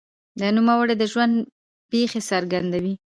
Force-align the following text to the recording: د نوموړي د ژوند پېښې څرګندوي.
د 0.39 0.41
نوموړي 0.55 0.93
د 0.97 1.03
ژوند 1.11 1.35
پېښې 1.91 2.21
څرګندوي. 2.29 2.93